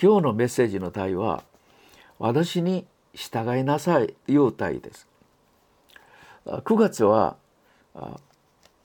[0.00, 1.42] 今日のメッセージの題は
[2.18, 5.06] 私に従いなさいという題です。
[6.46, 7.36] 9月は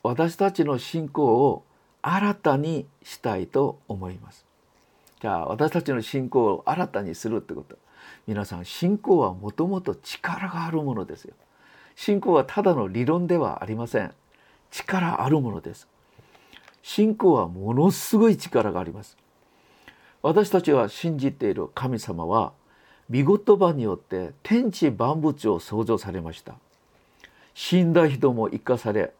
[0.04, 1.64] 私たちの信仰を
[2.02, 4.46] 新たにしたいと思います。
[5.22, 7.78] じゃあ私たちの信仰を新たにするってこと。
[8.26, 11.34] 皆さん信仰はもともと力があるものですよ。
[11.96, 14.14] 信仰はただの理論ではありません。
[14.72, 15.88] 力あるものです。
[16.82, 19.18] 信仰はものすごい力があります。
[20.22, 22.54] 私たちは信じている神様は
[23.10, 26.56] 見言葉によって天地万物を創造されました。
[27.54, 29.14] 死んだ人も生かされ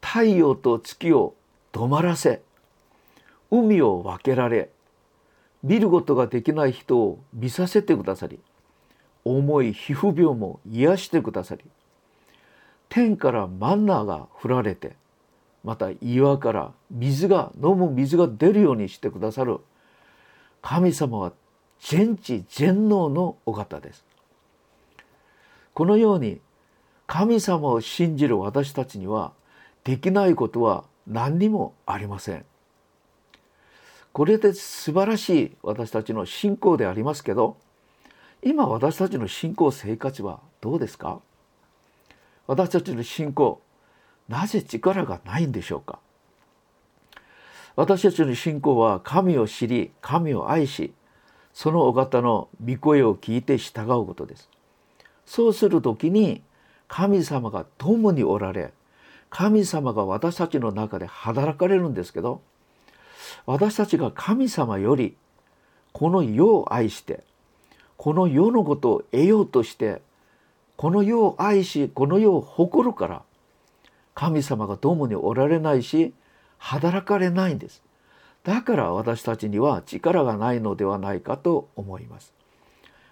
[0.00, 1.34] 太陽と月を
[1.72, 2.42] 止まらせ
[3.50, 4.70] 海を分けられ
[5.62, 8.38] 見ることができない人を見させてくださり
[9.24, 11.62] 重い皮膚病も癒してくださり
[12.88, 14.92] 天からマンナーが降られて
[15.64, 19.60] また岩から水が飲む水が出るようにしてくださる
[20.66, 21.34] 神様は
[21.78, 24.02] 全知全能のお方です。
[25.74, 26.40] このように
[27.06, 29.34] 神様を信じる私たちには
[29.84, 32.46] できないことは何にもありません。
[34.14, 37.58] これで素晴らしい私たちの信仰でありますけど
[38.42, 41.20] 今私たちの信仰生活はどうですか？
[42.46, 43.60] 私たちの信仰
[44.30, 45.98] なぜ力がないんでしょうか？
[47.76, 50.92] 私たちの信仰は神を知り神を愛し
[51.52, 54.48] そのお方の御声を聞いて従うことです。
[55.26, 56.42] そうする時に
[56.88, 58.72] 神様が共におられ
[59.30, 62.40] 神様が私たちの中で働かれるんですけど
[63.46, 65.16] 私たちが神様より
[65.92, 67.24] この世を愛して
[67.96, 70.02] この世のことを得ようとして
[70.76, 73.22] この世を愛しこの世を誇るから
[74.14, 76.12] 神様が共におられないし
[76.64, 77.82] 働かれないんです。
[78.42, 82.32] だから私たちには力がないのではないかと思います。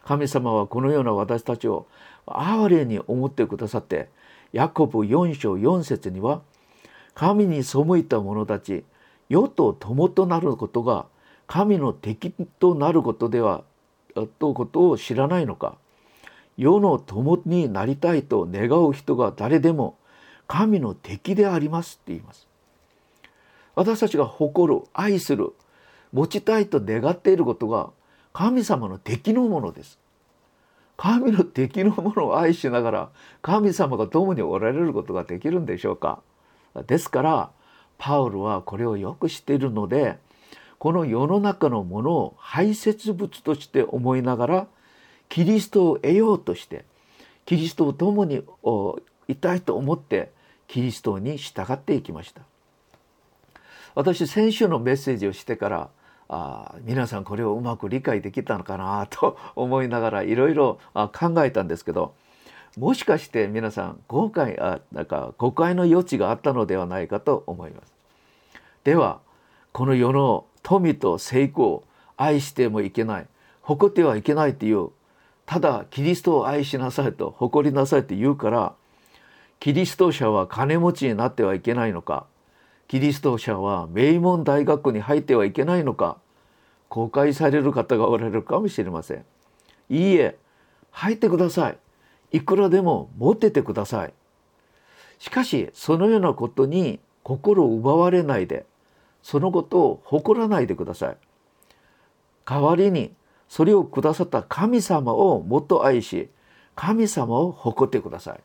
[0.05, 1.87] 神様はこのような私たちを
[2.27, 4.09] 哀れに思ってくださって
[4.55, 6.41] ヤコブ4章4節には
[7.15, 8.85] 神に背いた者たち
[9.29, 11.05] 世と友となることが
[11.47, 13.65] 神の敵となることでは
[14.39, 15.77] とことを知らないのか。
[16.57, 19.99] 世の友になりたいと願う人が誰でも
[20.49, 22.52] 神の敵でありますって言います。
[23.75, 25.53] 私たちが誇る愛する
[26.13, 27.91] 持ちたいと願っていることが
[28.33, 29.99] 神様の敵のものです。
[30.97, 33.09] 神の敵のものを愛しながら
[33.41, 36.21] 神様が共におられることができるんでしょうか。
[36.87, 37.51] ですから
[37.99, 40.19] パウロはこれをよく知っているので
[40.79, 44.67] この世の中のものを排泄物として思いながら
[45.29, 46.85] キリストを得ようとして
[47.47, 48.43] キリストを共に
[49.29, 50.33] いたいと思って
[50.69, 52.43] キリストに従っていきました。
[53.95, 55.91] 私先週のメッセージをしてから
[56.29, 62.15] あ皆さんこれをうまく理解できたのかなと 思いながらいろいろ考えたんですけど
[62.79, 67.93] もしかして皆さん誤解あなんか誤解の余地があったのではないかと思います。
[68.85, 69.21] では
[69.73, 71.85] この世の富と成功
[72.17, 73.27] 愛してもいけない
[73.61, 74.91] 誇ってはいけないっていう
[75.45, 78.75] ただキリストを愛しなさいと誇りなさいって言うから
[79.61, 82.27] キリスト者は金持ちになってはいけないのか
[82.93, 86.19] キリスト者は名門大学に入ってはいけないのか
[86.91, 89.25] 公開される方がおられるかもしれません。
[89.89, 90.37] いいえ
[90.91, 91.79] 入ってください。
[92.33, 94.13] いくらでも持っててください。
[95.19, 98.67] しかしそのようなことに心を奪われないで
[99.23, 101.17] そのことを誇らないでください。
[102.45, 103.15] 代わりに
[103.49, 106.29] それをくださった神様をもっと愛し
[106.77, 108.41] 神様を誇ってください。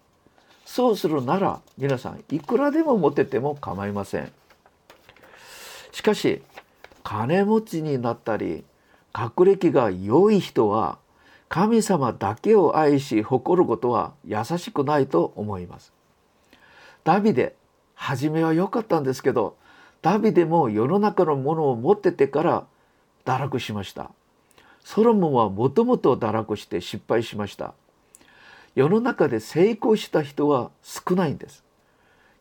[0.68, 4.32] そうするなら皆さんいくらでも持てても構いません。
[5.94, 6.44] しかし
[7.04, 8.66] 金持ちになったり
[9.14, 11.00] 学歴が良い人は
[11.48, 15.94] 神様だけを愛し誇ることは優しくないと思います。
[17.06, 17.56] ダビデ
[17.96, 19.56] 初めは良かったんですけど
[20.02, 22.68] ダビデも世の中のものを持っててから
[23.24, 24.12] 堕落しました。
[24.84, 27.74] ソロモンはもともと堕落して失敗しました。
[28.78, 31.64] 世の中で成功した人は少ないんです。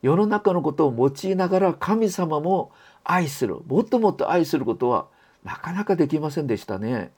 [0.03, 2.73] 世の中のことを用いながら神様も
[3.05, 3.57] 愛する。
[3.67, 5.07] もっともっと愛することは
[5.45, 7.11] なかなかできませんでしたね。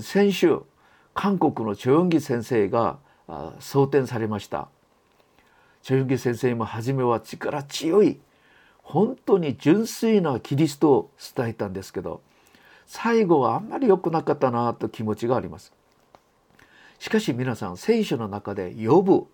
[0.00, 0.58] 先週
[1.14, 2.98] 韓国のチョヨンギ先生が
[3.60, 4.66] 装填されました。
[5.84, 8.18] チョヨンギ先生も初めは力強い
[8.82, 12.22] 本当に純粋なキリストを伝えたんですけど
[12.86, 15.77] 最後はあんまり良くなかったなと気持ちがあります。
[16.98, 19.26] しかし皆さん聖書の中で呼ぶ。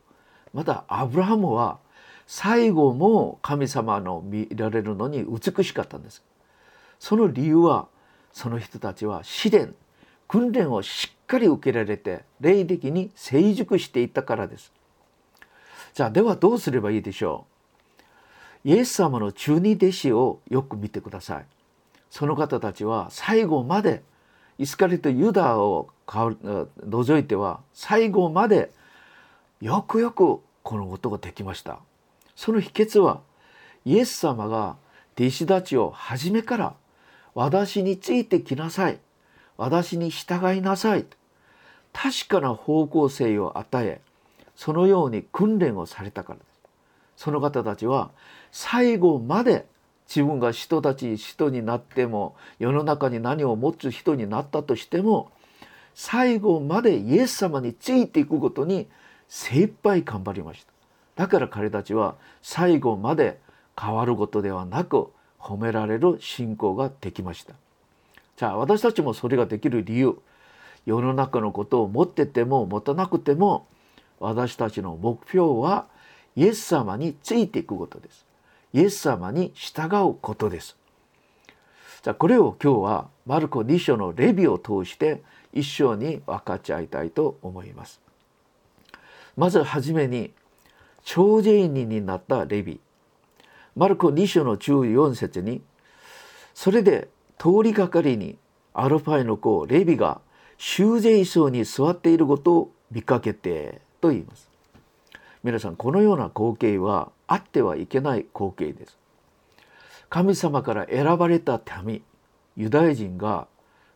[0.52, 1.78] またアブラハムは
[2.26, 6.22] 最後も神様の見られるのに美しかったんです。
[6.98, 7.88] その理由は
[8.32, 9.74] その人たちは試練
[10.28, 14.72] 訓練をしっかり受けられて霊的に成熟していったからです。
[15.92, 17.46] じゃあではどうすればいいでしょ
[18.64, 18.68] う？
[18.68, 21.46] イエス様の中二弟子をよく見てください。
[22.10, 24.02] その方たちは最後まで
[24.58, 28.70] イスカリとユダを除いては最後まで
[29.60, 31.78] よくよくこのことができました。
[32.36, 33.20] その秘訣は
[33.84, 34.76] イエス様が
[35.18, 36.74] 弟子たちを初めから
[37.34, 38.98] 私についてきなさい。
[39.56, 41.04] 私に従いなさい
[41.92, 44.00] 確かな方向性を与え
[44.56, 46.60] そのように訓練をされたからです。
[47.16, 48.10] その方たちは
[48.50, 49.66] 最後まで
[50.08, 55.30] 自分が人たち人になっても世の中に何を持つ人になったとしても
[55.94, 58.88] 最後までイエス様についていくことに
[59.28, 60.72] 精一杯頑張りました。
[61.16, 63.38] だから彼たちは最後まで
[63.80, 65.08] 変わることではなく
[65.38, 67.54] 褒められる信仰ができました。
[68.36, 70.18] じゃあ私たちもそれができる理由
[70.86, 73.66] 世の中のことを持ってても持たなくても
[74.18, 75.86] 私たちの目標は
[76.36, 78.23] イエス様についていくことです。
[78.74, 80.76] イエス様に従うことです。
[82.02, 85.22] じゃあこれを今日はマルコ2章のレビを通して
[85.52, 88.00] 一緒に分かち合いたいと思います。
[89.36, 90.32] まずはじめに
[91.04, 92.80] 長者人になったレビ。
[93.76, 95.62] マルコ2章の14節に
[96.52, 98.36] それで通りがかりに
[98.72, 100.20] アルファイの子レビが
[100.58, 104.50] 修税層に座っていることを見かけてと言います。
[105.44, 108.96] 皆さんこのような光景はあってはいけない光景です。
[110.10, 112.02] 神様から選ばれた民
[112.56, 113.48] ユダヤ人が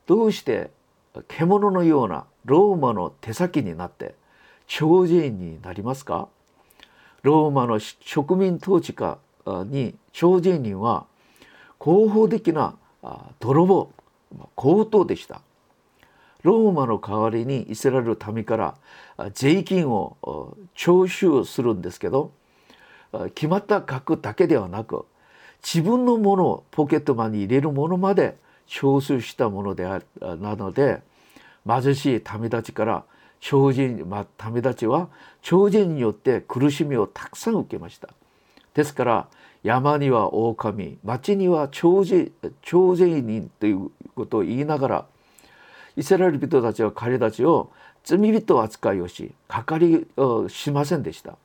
[0.06, 0.70] どうして
[1.28, 4.14] 獣のようなローマの手先になって
[4.66, 6.28] 長者員になりますか？
[7.22, 11.06] ローマの植民統治下に長者人は
[11.78, 12.76] 合法的な
[13.38, 13.92] 泥棒
[14.56, 15.40] 強盗でした。
[16.42, 18.76] ローマの代わりにイスラエル民から
[19.32, 22.32] 税金を徴収するんですけど
[23.34, 25.06] 決まった額だけではなく
[25.62, 31.02] 自分のものをポケットマンに入れるものまで徴収したものであなので
[31.66, 33.05] 貧しい民たちから
[33.40, 35.08] 超人、まあ、民たちは
[35.43, 38.08] 超人によって苦しみをたくさん受けました。
[38.75, 39.28] ですから
[39.62, 42.26] 山には狼町には長者
[42.62, 45.06] 長者人ということを言いながら
[45.96, 47.72] イスラエル人たちは彼たちを
[48.05, 50.06] 罪人扱いをしかかり
[50.49, 51.37] しませんでした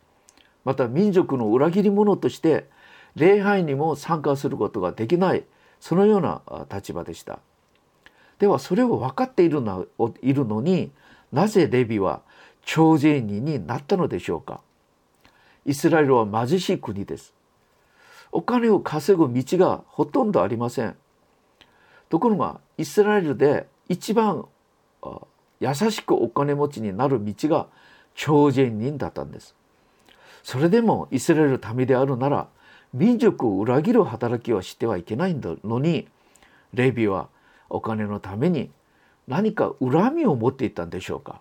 [0.65, 2.69] また民族の裏切り者として
[3.15, 5.43] 礼拝にも参加することができない
[5.79, 6.41] そのような
[6.73, 7.39] 立場でした。
[8.39, 9.85] ではそれを分かっているの
[10.21, 10.91] いるのに
[11.31, 12.21] なぜレビは
[12.65, 14.61] 徴税人になったのでしょうか。
[15.65, 17.33] イスラエルは貧しい国です。
[18.31, 20.95] お金を稼ぐ道がほとんどありません。
[22.09, 24.45] ところがイスラエルで一番
[25.59, 27.67] 優しくお金持ちになる道が
[28.15, 29.55] 超人人だったんです。
[30.43, 32.47] それでもイスラエル民であるなら
[32.93, 36.07] 民族を裏切る働きをしてはいけないのに
[36.73, 37.29] レビは
[37.69, 38.69] お金のために
[39.27, 41.39] 何か恨みを持っていたんでしょうか。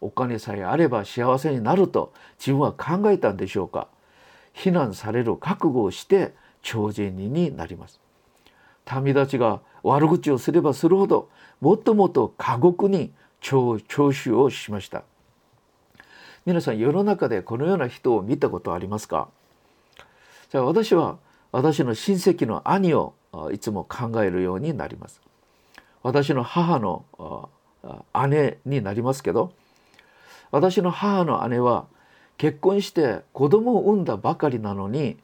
[0.00, 3.88] お金さえあれば幸せになると自分は考えたんでしょうか。
[4.52, 8.00] 非難される覚悟をして超人人になります。
[9.02, 11.30] 民たちが悪口をすればするほど
[11.60, 13.78] もっともっと過酷に徴
[14.12, 15.04] 収をしました。
[16.46, 19.28] 皆さん世の中でこのような人を見たことありますか？
[20.50, 21.16] じゃあ私は
[21.52, 23.14] 私の親戚の兄を
[23.52, 25.20] いつも考えるようになります。
[26.02, 27.48] 私の母の
[28.28, 29.52] 姉になりますけど
[30.50, 31.86] 私の母の姉は
[32.36, 35.16] 結婚して子供を産んだばかりなのに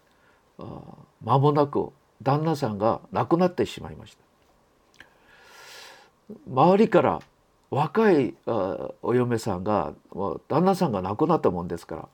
[1.22, 1.90] 間もなく
[2.22, 5.04] 旦那さんが亡くなってしまいました。
[6.48, 7.20] 周りから
[7.70, 9.92] 若いお嫁さんが
[10.48, 12.08] 旦那さんが亡くなったもんですから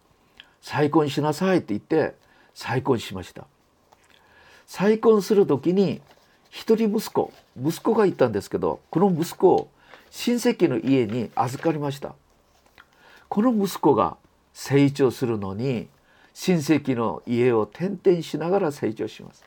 [0.61, 2.15] 再婚しなさいって言って
[2.55, 3.47] 再婚しました。
[4.67, 6.01] 再婚する時に
[6.51, 7.33] 一人息子
[7.63, 9.69] 息子がいたんですけどこの息子を
[10.11, 12.15] 親戚の家に預かりました。
[13.29, 14.17] この息子が
[14.53, 15.89] 成長するのに
[16.35, 19.45] 親戚の家を転々しながら成長します。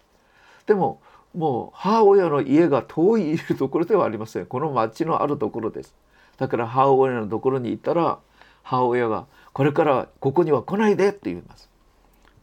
[0.65, 1.01] でも
[1.35, 4.45] もう母親の家が遠いところではありません。
[4.45, 5.93] この町のあるところです。
[6.37, 8.19] だから母親のところに行ったら
[8.63, 11.69] 母親が「これからここには来ないで」って言います。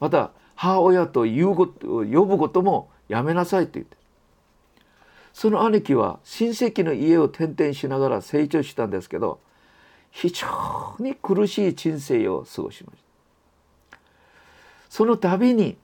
[0.01, 3.97] また母親と言うこと呼ぶこともやめなさいって言って。
[5.33, 9.39] その兄貴は親戚の家を転々しながら成長したんですけど
[10.11, 12.99] 非常に苦しい人生を過ごしまし
[13.91, 13.99] た。
[14.89, 15.77] その度に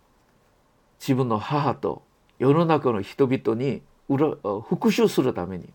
[0.99, 2.03] 自分の母と
[2.43, 5.69] 世の中の人々に復讐するために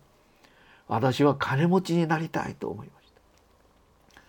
[0.86, 3.10] 私は金持ちになりたいと思いまし
[4.14, 4.20] た。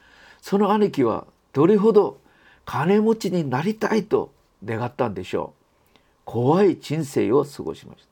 [0.41, 2.17] その兄貴はどれほど
[2.63, 4.31] 金持ちになりたいと
[4.63, 5.53] 願ったんでしょ
[5.93, 5.99] う。
[6.23, 8.07] 怖い人生を過ごしまし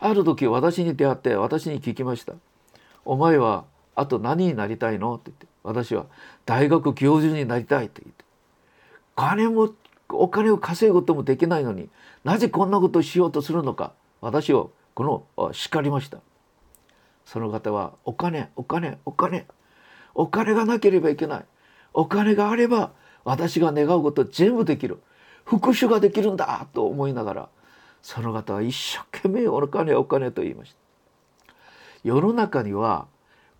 [0.00, 0.08] た。
[0.08, 2.32] ある時私に出会って私に聞きました。
[3.04, 5.14] お前はあと何になりたいの？
[5.14, 6.06] って言って私は
[6.44, 8.24] 大学教授になりたいって言って。
[9.14, 9.72] 金も
[10.08, 11.88] お金を稼ぐこともできないのに
[12.24, 13.92] なぜこんなことをしようとするのか。
[14.20, 16.18] 私をこの叱りました。
[17.24, 19.46] その方はお金お金お金。
[20.14, 21.44] お金がなければいけない。
[21.94, 22.92] お金があれば
[23.24, 25.02] 私が願うこと全部できる。
[25.44, 27.48] 復讐ができるんだと思いながら
[28.00, 30.74] その方は一生懸命お金お金と言いまし
[31.46, 31.54] た。
[32.04, 33.06] 世の中には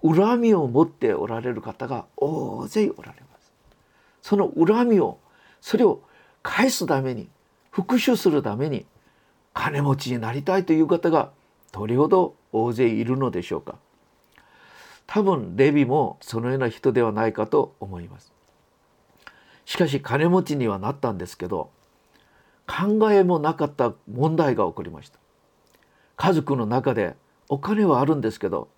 [0.03, 3.53] 恨みを持っておられる方が大勢おられます。
[4.21, 5.19] その恨みを
[5.61, 6.03] それを
[6.43, 7.29] 返すために
[7.73, 8.87] 復讐するために
[9.55, 11.31] 金持ちになりたいという方が
[11.73, 13.77] どれほど大勢いるのでしょうか。
[15.07, 18.33] 多分レビもそのような人ではないかと思います。
[19.65, 21.71] しかし金持ちにはなったんですけど
[22.67, 25.19] 考えもなかった問題が起こりました。
[26.17, 27.17] 家族の中で
[27.49, 28.69] お金はあるんですけど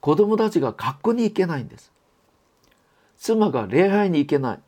[0.00, 1.90] 子供たちが学校に行けないんです。
[3.16, 4.60] 妻が礼拝に行けない。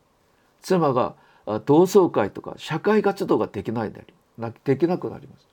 [0.62, 1.14] 妻が
[1.64, 4.04] 同窓会とか社会活動ができないで
[4.64, 5.46] できなくなります。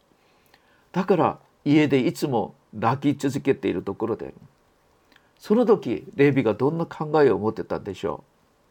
[0.91, 4.33] だから家でいつも泣き続けているところで
[5.39, 8.23] その時レビがどんな考えを持ってたんでしょ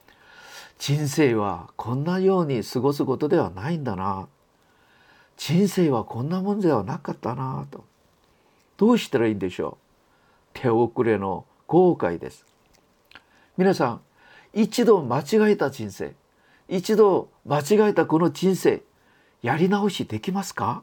[0.08, 0.12] う。
[0.78, 4.28] 人生はこんなように過ごすことではないんだな。
[5.36, 7.66] 人生はこんなもんではなかったな。
[7.70, 7.84] と。
[8.76, 9.78] どうしたらいいんでしょ
[10.54, 10.60] う。
[10.60, 12.44] 手遅れの後悔です。
[13.56, 14.00] 皆さん
[14.52, 16.14] 一度間違えた人生。
[16.68, 18.82] 一度間違えたこの人生
[19.42, 20.82] やり直しできますか？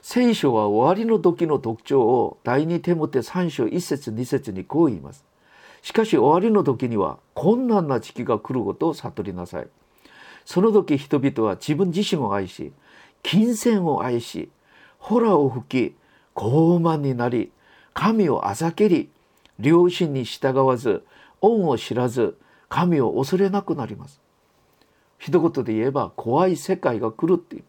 [0.00, 5.24] 聖書は終わりの時の特徴を第二手モて3章1節2節にこう言います。
[5.82, 9.68] しかし終わりの時には困難な時期が来ることを悟りなさい。
[10.44, 12.72] その時人々は自分自身を愛し、
[13.22, 14.50] 金銭を愛し、
[14.98, 15.96] ホラを吹き、
[16.34, 17.50] 傲慢になり、
[17.94, 19.10] 神をあざけり、
[19.60, 21.04] 良心に従わず、
[21.40, 22.36] 恩を知らず、
[22.68, 24.20] 神を恐れなくなります。
[25.18, 27.64] 一言で言えば怖い世界が来るっていう。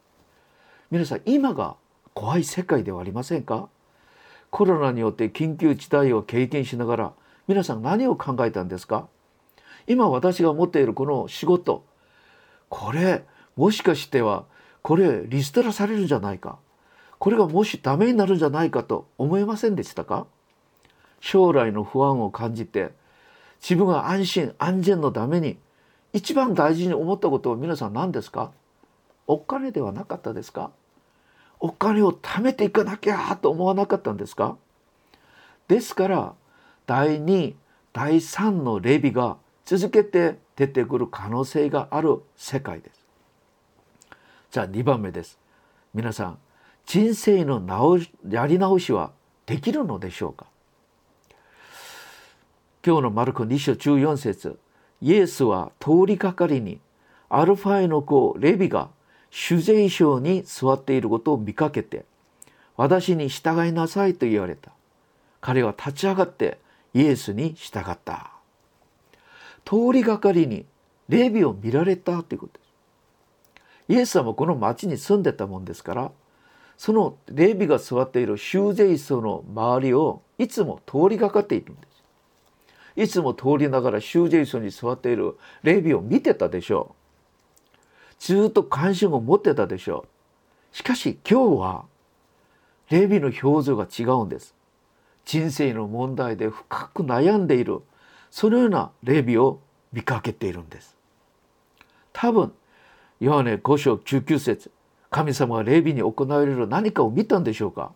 [0.92, 1.76] 皆さん今が
[2.14, 3.70] 怖い世界ではありませんか？
[4.50, 7.14] コロナによって緊急事態を経験しながら
[7.48, 9.08] 皆さん何を考えたんですか？
[9.88, 11.86] 今私が持っているこの仕事。
[12.70, 13.24] これ
[13.56, 14.46] もしかしては
[14.82, 16.58] これリストラされるんじゃないか？
[17.20, 20.28] これがもしダメになるんじゃないかと思いませんでしたか？
[21.20, 22.92] 将来の不安を感じて
[23.68, 25.58] 自分が安心安全のために
[26.14, 28.52] 一番大事に思ったことは皆さん何ですか？
[29.26, 30.70] お金ではなかったですか？
[31.60, 34.56] お金を貯めていかなきゃと思わなかったんですか？
[35.68, 36.36] ですから
[36.86, 37.56] 第2
[37.92, 43.04] 第3のレビが続けて出てくる可能性がある世界です。
[44.52, 45.40] じゃあ2番目です。
[45.96, 46.38] 皆さん
[46.86, 49.12] 人生の直やり直しは
[49.48, 50.46] できるのでしょうか？
[52.86, 54.60] 今日のマルコ2章14節
[55.02, 56.80] イエスは通りかかりに
[57.30, 58.90] アルファイの子レビが
[59.32, 62.06] 主税所に座っていることを見かけて
[62.78, 64.70] 私に従いなさいと言われた。
[65.42, 66.60] 彼は立ち上がって
[66.94, 68.34] イエスに従った。
[69.64, 70.66] 通りがかりに
[71.10, 73.94] レビを見られたということです。
[73.94, 76.12] イエス様はこの町に住んでたもんですから
[76.78, 81.95] そのレビが座っている修税所の周りをいつも通りがかっているんです。
[82.96, 87.76] いつも通りながら修税所に座っているレビを見てたでしょう。
[88.20, 90.06] ずっと関心を持ってたでしょ
[90.74, 90.76] う。
[90.76, 91.86] しかし今日は
[92.90, 94.56] レビの表情が違うんです。
[95.26, 97.82] 人生の問題で深く悩んでいる
[98.32, 99.60] そのようなレビを
[99.92, 100.96] 見かけているんです。
[102.14, 102.54] 多分
[103.20, 104.72] ヨハネ5章19節
[105.10, 107.92] 神様がレビに行われる何かを見たんでしょうか？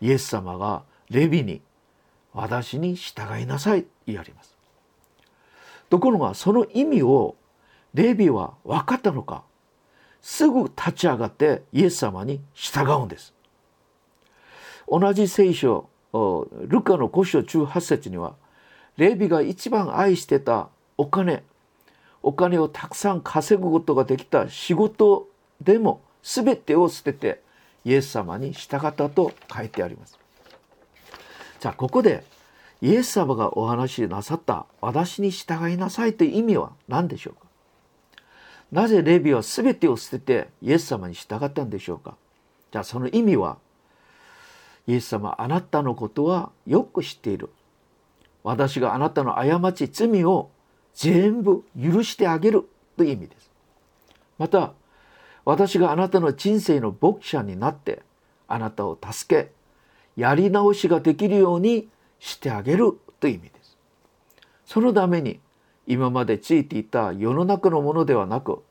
[0.00, 1.62] イエス様がレビに
[2.32, 4.56] 私に従いなさい言われます。
[5.88, 7.36] ところがその意味を
[7.94, 9.42] レビは分かったのか
[10.20, 13.32] すぐ立ち上がってイエス様に従うんです。
[14.88, 18.34] 同じ聖書ルカの5章18節には
[18.96, 21.44] レビが一番愛してたお金
[22.22, 25.28] お金をたくさん稼ぐことができた仕事
[25.60, 27.40] でも全てを捨てて
[27.84, 30.18] イエス様に従ったと書いてあります。
[31.60, 32.24] じゃあここで
[32.82, 37.46] イエス様がお話しなさった私に従いなさいという意味は何でしょうか？
[38.70, 42.16] なぜレビは全てを捨ててイエス様に従ったんでしょうか？
[42.70, 43.58] じゃあその意味は
[44.86, 47.50] イエス様あなたのことはよく知っている。
[48.42, 50.50] 私があなたの過ち罪を
[50.94, 53.50] 全部許してあげるという意味です。
[54.38, 54.72] また
[55.44, 58.02] 私があなたの人生の牧者になって
[58.48, 59.50] あなたを助け
[60.16, 63.76] やり直しができるようにしてあげるという意味です。
[64.64, 65.40] そのために
[65.86, 68.62] 今までついていた世の中のものではなく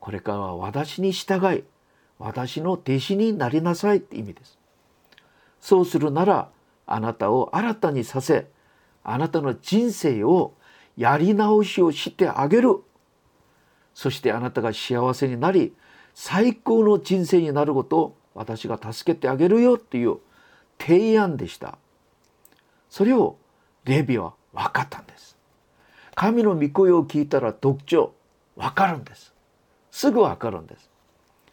[0.00, 1.64] これからは私に従い
[2.18, 4.58] 私の弟子になりなさいって意味です。
[5.60, 6.50] そうするなら
[6.86, 8.46] あなたを新たにさせ
[9.02, 10.52] あなたの人生を
[10.96, 12.82] やり直しをしてあげる。
[13.94, 15.74] そしてあなたが幸せになり
[16.14, 20.18] 最高の人生になることを私が助けてあげるよっていう
[20.78, 21.78] 提案でした。
[22.94, 23.38] それを
[23.86, 25.36] レビは分かったんです。
[26.14, 28.14] 神の御声を聞いたら特徴
[28.56, 29.34] 分かるんです。
[29.90, 30.88] すぐ分かるんです。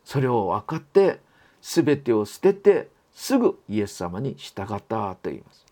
[0.05, 1.19] それを分かって
[1.63, 5.65] 全てを捨ててすぐイエス様に従ったと言います。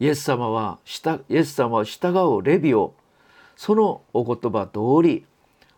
[0.00, 0.80] イエス様は
[1.28, 2.94] イエス様は従うレビを
[3.54, 5.26] そのお言葉通り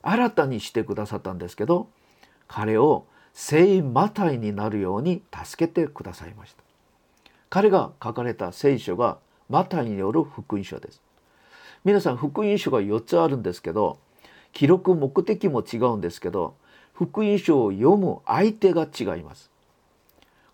[0.01, 1.91] 新たにしてくださったんですけど
[2.49, 3.05] 彼を
[3.35, 6.70] 聖マタイになるように助けてくださいました。
[7.51, 11.03] 彼が書かれた聖書がマタイによる福音書です。
[11.85, 13.99] 皆さん福音書が4つあるんですけど
[14.53, 16.55] 記録目的も違うんですけど
[16.95, 19.51] 福音書を読む相手が違います。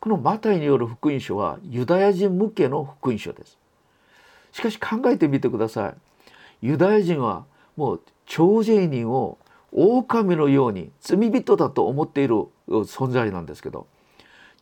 [0.00, 3.58] このマタイによる福音書はユダヤ人向けの福音書です。
[4.52, 5.94] しかし考えてみてください。
[6.62, 7.44] ユダヤ人は
[7.76, 9.36] もう徴税人を
[9.72, 13.86] 狼のように罪人だと思っている存在なんですけど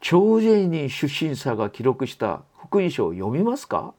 [0.04, 3.94] 徴税人出身者が記録した福音書を読みますか？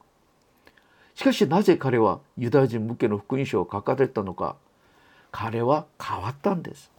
[1.16, 4.54] しかしなぜ彼はユダヤ人向けの福音書を書かれたのか？
[5.32, 6.92] 彼は変わったんです。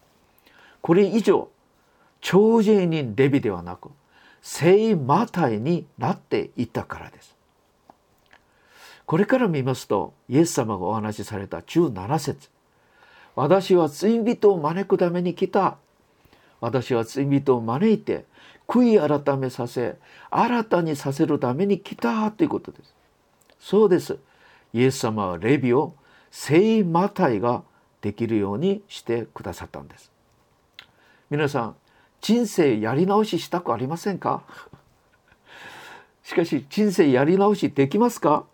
[0.82, 1.48] これ以上
[2.20, 3.92] 徴税人レビではなく
[4.42, 7.34] 聖マタイになっていたからです。
[9.06, 12.50] これから見ますとイエス様がお話しされた17節。
[13.36, 15.78] 私は罪人を招くために来た。
[16.60, 18.26] 私は罪人を招いて
[18.68, 19.98] 悔い改めさせ
[20.30, 22.94] 新たにさせるために来たということです。
[23.60, 24.18] そうです。
[24.74, 25.96] イエス様はレビを
[26.30, 27.64] 聖マタイが
[28.02, 30.12] できるようにしてくださったんです。
[31.30, 31.76] 皆さん
[32.20, 34.44] 人生やり直ししたくありませんか？
[36.24, 38.46] しかし人生やり直しできますか？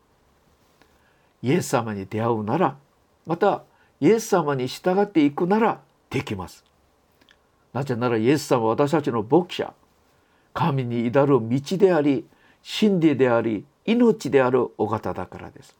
[1.41, 2.78] イエス様に出会うなら
[3.26, 3.63] また
[3.99, 6.63] イエス様に従っていくならできます。
[7.73, 9.73] なぜならイエス様は私たちの牧者。
[10.53, 12.25] 神に至る道であり
[12.61, 15.75] 真理であり命であるお方だからです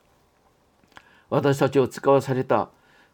[1.30, 2.70] 私たちを使わされた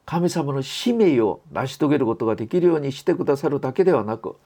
[0.06, 4.38] 神様の使命を成し遂げることができるようにしてくださるだけではなく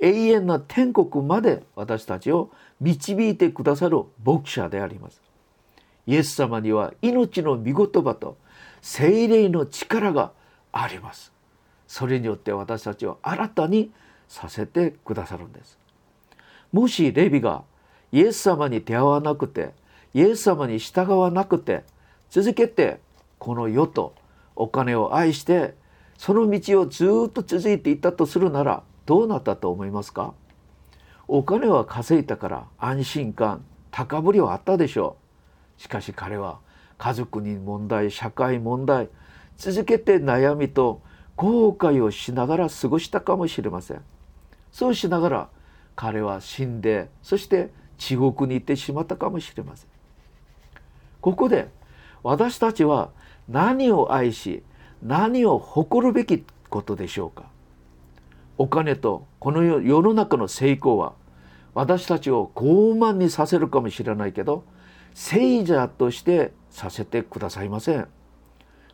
[0.00, 5.20] 永遠な天国まで私たちを導いてくださる牧者であります。
[6.06, 8.36] イエス様には命の御言葉と
[8.82, 10.32] 精霊の力が
[10.72, 11.32] あります。
[11.88, 13.90] それによって私たちを新たに
[14.28, 15.78] させてくださるんです。
[16.72, 17.64] もしレビが
[18.12, 19.72] イエス様に出会わなくて
[20.14, 21.84] イエス様に従わなくて
[22.30, 23.00] 続けて
[23.38, 24.14] この世と
[24.54, 25.74] お金を愛して
[26.16, 30.34] その道をずっと続いていったとするならどうなったと思いますか？
[31.28, 35.16] お金は稼いだから安心感高ぶりはあったでしょ
[35.78, 35.82] う。
[35.82, 36.60] しかし彼は
[36.96, 39.08] 家族に問題社会問題
[39.58, 41.02] 続けて悩みと
[41.34, 44.02] 後悔をしながら過ごしたかもしれません。
[44.72, 45.48] そうしながら
[45.96, 49.88] 彼は死んでそして地獄に行ってしまったかもしれません。
[51.20, 51.68] ここで
[52.22, 53.10] 私たちは
[53.48, 54.62] 何を愛し
[55.02, 57.44] 何を誇るべきことでしょうか。
[58.58, 61.14] お金とこの世の中の成功は
[61.74, 64.64] 私たちを傲慢にさせるかもしれないけど
[65.14, 68.08] 聖者としてさせてくださいません。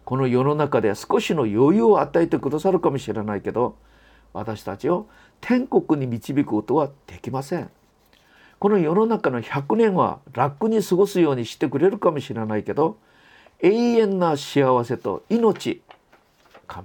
[0.04, 3.76] この世の中で少しの余裕を与えてくださるかもしれないけど
[4.32, 5.06] 私たちを
[5.42, 7.68] 天国に導くことはできません
[8.58, 12.96] この世の中の100年は楽に過ごすようにしてくれるかもしれないけど
[13.60, 15.82] 永遠な幸せと命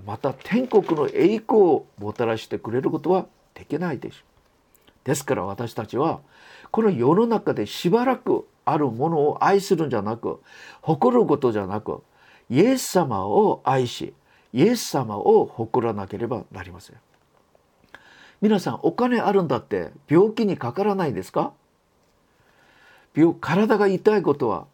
[0.06, 4.24] また天国の栄光をもたらしてくれることはできないでしょう。
[5.06, 6.20] ですから私たちは
[6.72, 10.42] この世の中でしばらくあるものを愛するんじゃなく
[10.82, 12.04] 誇ることじゃなく
[12.50, 14.14] イエス様を愛し
[14.52, 16.96] イエス様を誇らなければなりません。
[18.42, 21.54] 皆さんお金あるんだって病気にかからないですか？
[23.16, 24.68] 病体が痛いことは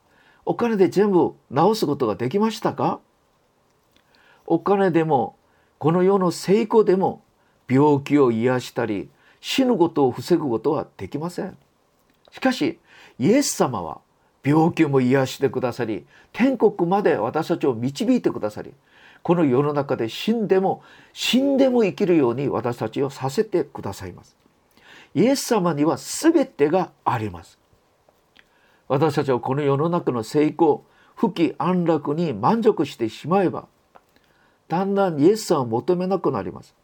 [0.45, 2.99] お金で全部治すことができましたか？
[4.45, 5.37] お金でも
[5.79, 7.23] この世の成功でも
[7.69, 11.57] 病気を癒したり死ぬことを防ぐことはできません。
[12.31, 12.79] しかし
[13.19, 14.01] イエス様は
[14.43, 18.73] 病気も癒してくださり天国まで私たちを導いてくださり
[19.23, 20.83] この世の中で死んでも
[21.13, 24.35] 死んでも生きるように私たちをさせてくださいます。
[25.15, 27.57] イエス様には全てがあります。
[28.87, 33.67] 私たちはこの世の中の成功不喜安楽に満足してしまえば
[34.67, 36.75] だんだんイエス様を求めなくなります。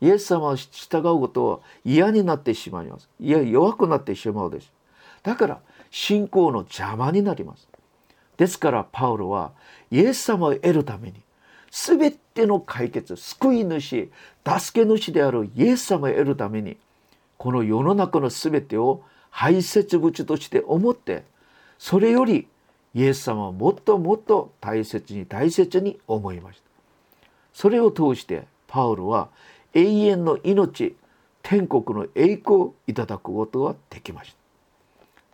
[0.00, 3.08] イエス様を従うことは嫌になってしまいます。
[3.18, 4.72] いや弱くなってしまうです。
[5.22, 7.68] だから信仰の邪魔になります。
[8.36, 9.52] ですからパウロは
[9.90, 11.20] イエス様を得るために
[11.70, 14.10] 全ての解決救い主
[14.44, 16.76] 助け主であるイエス様を得るために
[17.38, 21.24] この世の中の全てを排泄物として思って
[21.78, 22.48] それより
[22.94, 26.62] イエス様をもっともっと大切に大切に思いました。
[27.54, 29.28] それを通してパウロは
[29.74, 30.96] 永遠の命
[31.42, 34.36] 天国の栄光をいただくことができました。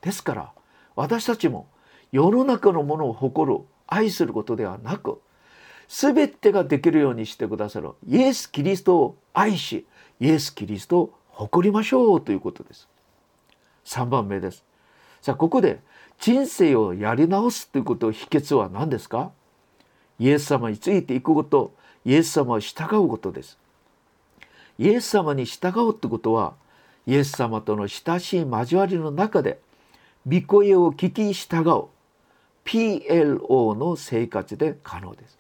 [0.03, 0.53] ですから
[0.95, 1.67] 私たちも
[2.13, 5.21] 世の中のものを誇る愛することではなく
[5.89, 9.87] 全てができるようにしてくださるイエス・キリストを愛し
[10.21, 12.89] イエス・キリストを誇りましょうということです。
[13.85, 14.65] 3番目です。
[15.23, 15.81] さあここで
[16.19, 19.31] 人生をやり直すということ秘訣は何ですか？
[20.19, 23.59] イエス様についていくことイエス様を従うことです。
[24.79, 26.55] イエス様に従うってことは
[27.07, 29.61] イエス様との親しい交わりの中で
[30.27, 31.85] 御声を聞き従う
[32.65, 35.39] PLO の生活で可能です。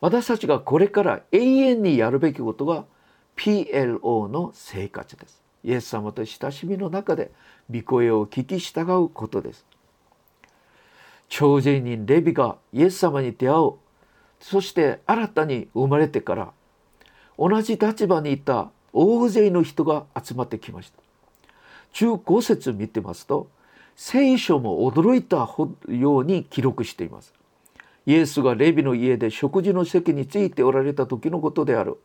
[0.00, 2.84] 私たちがこれから永遠にやるべきことが
[3.36, 5.42] PLO の生活です。
[5.64, 7.32] イエス様と親しみの中で
[7.70, 9.66] 御声を聞き従うことです。
[11.28, 13.72] 超人人レビがイエス様に出会う
[14.40, 16.52] そして新たに生まれてから
[17.38, 21.02] 同じ立場にいた大勢の人が集まってきました。
[21.94, 23.48] 15節見てますと
[23.96, 25.48] 聖書も驚いた
[25.92, 27.37] ように記録しています。
[28.08, 31.98] イエスがレビの家で食事の席についておられた時のことである。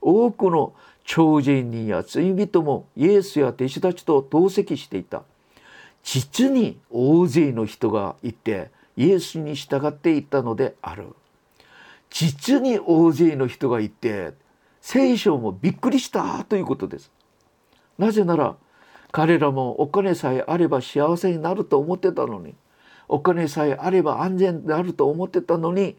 [0.00, 0.72] 多くの
[1.04, 5.24] 超人人や罪人もイエスや弟子たちと同席していた。
[6.02, 11.08] 実に大勢の人がいてイエスに従っていったのである。
[12.08, 14.32] 実に大勢の人がいて
[14.80, 17.10] 聖書もびっくりしたということです。
[17.98, 18.56] なぜなら
[19.10, 22.54] 彼らもお金さえあれば幸せになると思ってたのに
[23.12, 25.96] お金さえあれば安全であると思ってたのに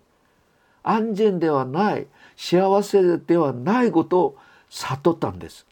[0.81, 4.37] 安全ではない幸せではないことを
[4.71, 5.67] 悟ったんです。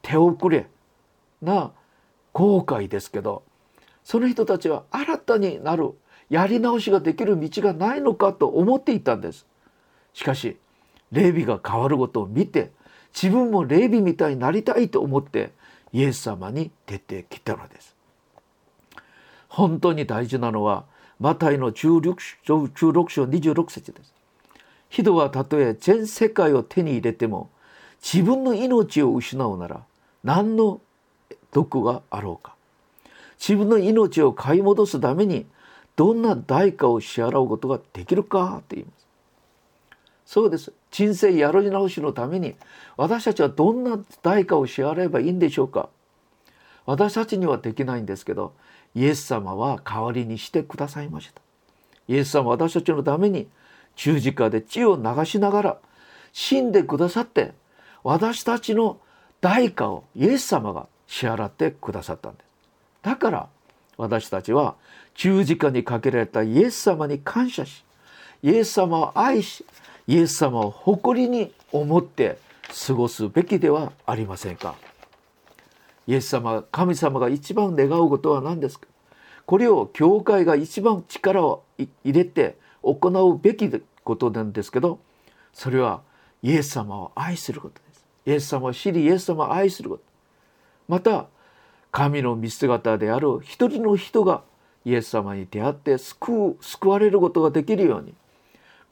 [0.00, 0.66] 手遅れ
[1.42, 1.72] な
[2.32, 3.42] 後悔ですけど
[4.02, 5.92] その人たちは新たになる
[6.30, 9.46] やり直しができる道がないのかと思っていたんです。
[10.14, 10.56] しかし
[11.12, 12.72] レビが変わることを見て
[13.14, 15.52] 自分もレビみたいになりたいと思って
[15.92, 17.94] イエス様に出てきたのです。
[19.52, 20.84] 本当に大事なのは
[21.20, 24.14] マタイの16章 ,16 章26節です。
[24.88, 27.50] 人はたとえ全世界を手に入れても
[28.02, 29.82] 自分の命を失うなら
[30.24, 30.80] 何の
[31.52, 32.54] 毒があろうか。
[33.38, 35.44] 自分の命を買い戻すために
[35.96, 39.06] どんな代価を支払うことができるかと言います。
[40.24, 40.72] そうです。
[40.90, 42.54] 人生やり直しのために
[42.96, 45.90] 私たちはどんな代価を支払えばいいんでしょうか。
[46.86, 48.54] 私たちにはできないんですけど
[48.94, 51.40] イエス様は代わりにしてくださいました。
[52.08, 53.48] イエス様は私たちのために
[53.96, 55.78] 十字架で血を流しながら
[56.32, 57.52] 死んでくださって
[58.02, 58.98] 私たちの
[59.40, 62.44] 代価をイエス様が支払ってくださったんです。
[63.02, 63.48] だから
[63.96, 64.74] 私たちは
[65.14, 67.84] 十字架にかけられたイエス様に感謝し
[68.42, 69.64] イエス様を愛し
[70.06, 72.38] イエス様を誇りに思って
[72.86, 74.74] 過ごすべきではありませんか。
[76.06, 78.86] イエス様神様が一番願うことは何ですか？
[79.46, 83.70] これを教会が一番力を入れて行うべき
[84.04, 84.98] ことなんですけど
[85.52, 86.02] それは
[86.42, 88.04] イエス様を愛することです。
[88.26, 90.02] イエス様を知りイエス様を愛すること。
[90.88, 91.26] また
[91.90, 94.42] 神の見姿である一人の人が
[94.84, 98.14] イエス様に出会って救う救われることができるように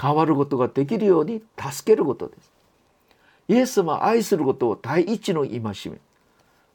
[0.01, 2.51] 変わることができるように助けることです。
[3.49, 5.99] イエス様を愛することを第一の戒め。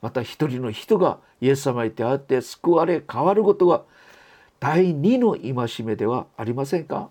[0.06, 3.82] また一人の人がイエス様に出会って救われ変わることが
[4.60, 7.10] 第二の戒めではありませんか？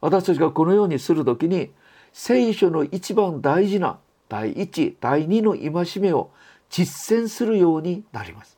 [0.00, 1.72] 私たちがこのようにする時に
[2.12, 6.30] 聖書の一番大事な第一第二の戒めを
[6.70, 8.56] 実践するようになります。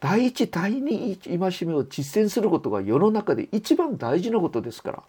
[0.00, 5.02] 第一第二戒めを実践することが世の中で一番大事なことですから。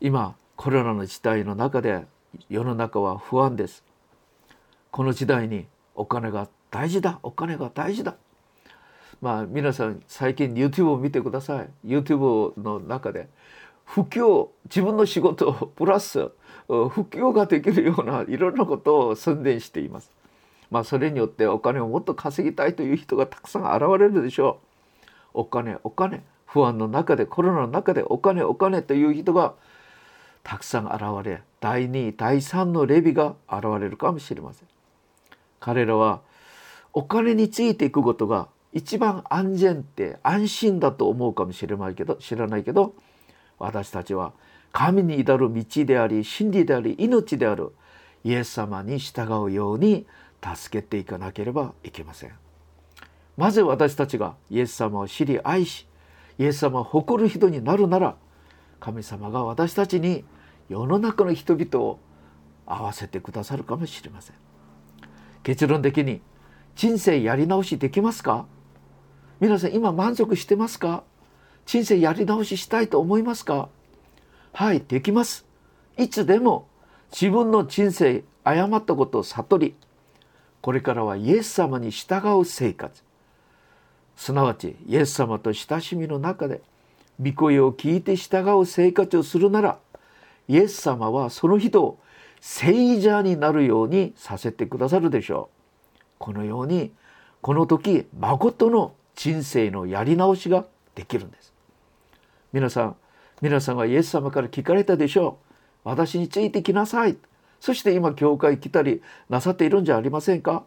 [0.00, 2.04] 今コロナの時代の中で
[2.48, 3.82] 世の中は不安です。
[4.92, 8.14] この時代にお金が大事だお金が大事だ
[9.20, 13.28] まあ皆さん最近 YouTube を見てください YouTube の中で
[13.84, 16.30] 布教自分の仕事プラス
[16.68, 20.10] 布教ができるようないろんなことを宣伝しています。
[20.70, 24.60] まあそれによってお金をもっと稼ぎたいという人がたくさん現れるでしょ
[25.34, 25.40] う。
[25.40, 29.54] お金お金不安の中でコロナの中でお金お金という人が
[30.42, 34.68] たくさん現れ第2第3のレビが現れるかもしれません。
[35.62, 36.22] 彼らは
[36.92, 42.94] お金についていくことが一番安全って安心だと思うかもしれないけど知らないけど
[43.60, 44.32] 私たちは
[44.72, 47.72] 神に至る道であり真理であり命である
[48.24, 50.04] イエス様に従うように
[50.42, 52.32] 助けていかなければいけません。
[53.36, 55.86] まず私たちがイエス様を知り愛し
[56.38, 58.16] イエス様を誇る人になるなら
[58.80, 60.24] 神様が私たちに
[60.68, 61.98] 世の中の人々を
[62.66, 64.41] 合わせてくださるかもしれません。
[65.42, 66.20] 結論的に
[66.76, 68.46] 人生やり直しできますか？
[69.40, 71.02] 皆さん今満足してますか？
[71.66, 73.68] 人生やり直ししたいと思いますか？
[74.52, 75.44] はいできます。
[75.98, 76.68] いつでも
[77.10, 79.74] 自分の人生誤ったことを悟り
[80.60, 83.02] これからはイエス様に従う生活。
[84.16, 86.62] すなわちイエス様と親しみの中で
[87.20, 89.78] 御声を聞いて従う生活をするなら
[90.48, 91.98] イエス様はその人を
[92.44, 95.48] 聖者になるようにさせてくださるでしょ
[95.94, 96.02] う。
[96.18, 96.92] このように
[97.40, 101.52] この時誠の人生のやり直しができるんです。
[102.52, 102.96] 皆さん
[103.40, 105.38] 皆さんはイエス様から聞かれたでしょ
[105.84, 107.16] う私についてきなさい
[107.60, 110.64] そして今教会来たりなさっているんじゃありませんか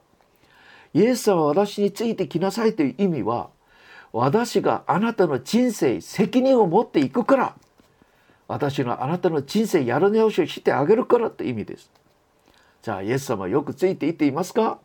[0.93, 3.49] イエス様は私についてきなさいという意味は
[4.11, 7.55] 私があなたの人生責任を持っていくから
[8.47, 11.89] 私があなたの人生やる直しをしてあげるからという意味です。
[12.81, 14.79] じゃあイエス様よくついていっていますか？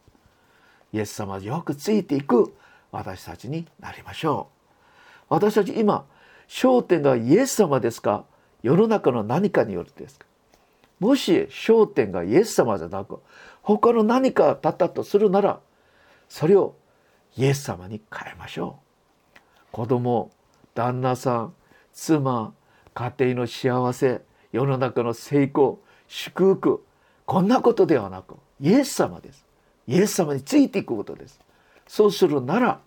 [0.92, 2.55] イエス様よくついていく。
[2.92, 4.49] 私たちになりましょ
[5.31, 5.35] う。
[5.35, 6.07] 私たち今
[6.49, 8.25] 焦点がイエス様ですか？
[8.62, 10.27] 世の中の何かによるですか？
[10.99, 13.20] もし焦点がイエス様じゃなく
[13.62, 15.61] 他の何かだったとするなら
[16.29, 16.75] それを
[17.37, 18.81] イエス様に変えましょ
[19.37, 19.38] う。
[19.70, 20.31] 子供
[20.75, 21.55] 旦那さん
[21.92, 22.53] 妻
[23.00, 24.20] 家庭の幸せ
[24.52, 26.84] 世の中の成功祝福
[27.24, 29.46] こんなことではなくイエス様です。
[29.86, 31.40] イエス様についていくことです。
[31.88, 32.80] そうするなら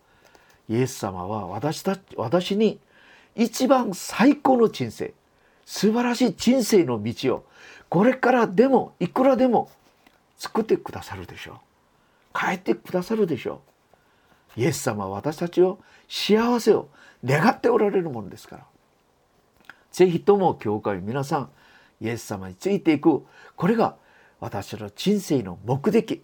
[0.69, 2.79] イエス様は私た私に
[3.35, 5.15] 一番最高の人生
[5.65, 7.45] 素晴らしい人生の道を
[7.89, 9.71] これからでもいくらでも
[10.37, 12.39] 作ってくださるでしょう。
[12.39, 13.61] 変えてくださるでしょ
[14.55, 14.61] う。
[14.61, 16.89] イエス様は私たちを幸せを
[17.25, 18.72] 願っておられるものですから。
[19.93, 21.49] 是非とも教会皆さん
[22.01, 23.23] イエス様についていく。
[23.55, 23.95] これが
[24.39, 26.23] 私の人生の目的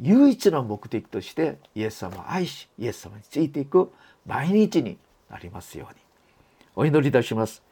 [0.00, 3.92] 唯一の目的としてイエス様を愛しイエス様についていく
[4.24, 4.96] 毎日に
[5.28, 6.00] なりますように。
[6.76, 7.62] お祈りいたします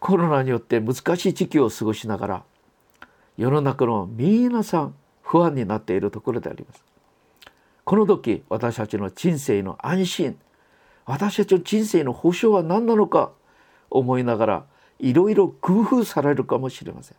[0.00, 2.42] コロナによって難しい時期を過ごしながら
[3.36, 6.82] 世の中の皆さん不安になっているところであります。
[7.84, 10.38] この時私たちの人生の安心
[11.04, 13.30] 私たちの人生の保証は何なのか
[13.90, 14.64] 思いながら
[14.98, 17.16] いろいろ工夫されるかもしれません。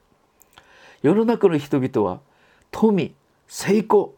[1.02, 2.20] 世の中の人々は
[2.72, 3.14] 富
[3.48, 4.14] 成功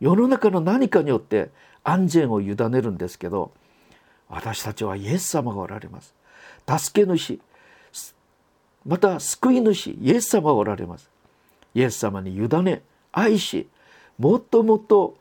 [0.00, 1.50] 世の中の何かによって
[1.82, 3.52] 安全を委ねるんですけど
[4.28, 6.14] 私たちはイエス様がおられます。
[6.66, 7.40] 助け主
[8.86, 11.08] また救い主イエス様がおられます。
[11.74, 13.68] イエス様に委ね愛し
[14.18, 15.16] もっともっと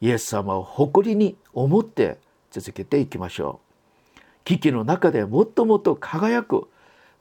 [0.00, 2.18] イエス様を誇りに思って
[2.50, 3.69] 続けていきましょう。
[4.44, 6.68] 危機の中でもっともっと輝く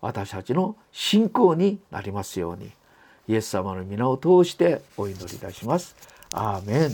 [0.01, 2.71] 私たちの信仰になりますように
[3.27, 5.95] イエス様の皆を通してお祈りいたします。
[6.33, 6.87] アーメン